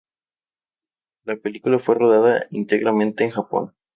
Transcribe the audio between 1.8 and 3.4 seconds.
rodada íntegramente en